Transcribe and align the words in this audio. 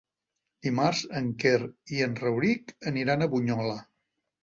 Dimarts 0.67 1.01
en 1.19 1.27
Quer 1.45 1.53
i 1.99 2.03
en 2.09 2.19
Rauric 2.25 2.77
aniran 2.93 3.23
a 3.23 3.33
Bunyola. 3.37 3.81